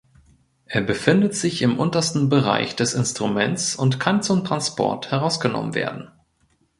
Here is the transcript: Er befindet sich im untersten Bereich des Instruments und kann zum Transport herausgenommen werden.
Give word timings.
Er 0.65 0.81
befindet 0.81 1.35
sich 1.35 1.61
im 1.61 1.77
untersten 1.77 2.27
Bereich 2.27 2.75
des 2.75 2.95
Instruments 2.95 3.75
und 3.75 3.99
kann 3.99 4.23
zum 4.23 4.43
Transport 4.43 5.11
herausgenommen 5.11 5.75
werden. 5.75 6.09